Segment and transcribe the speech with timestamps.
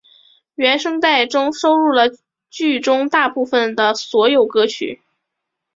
[0.55, 2.05] 原声带中收录了
[2.49, 5.03] 剧中大部份的所有歌曲。